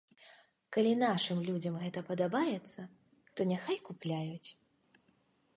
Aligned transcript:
Калі 0.77 0.93
нашым 1.01 1.43
людзям 1.49 1.77
гэта 1.83 2.03
падабаецца, 2.09 2.81
то 3.35 3.41
няхай 3.51 3.77
купляюць. 3.91 4.49